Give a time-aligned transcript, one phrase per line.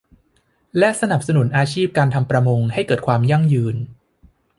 [0.77, 3.75] และสนับสนุนอาชีพการทำประมงให้เกิดความยั่งยืน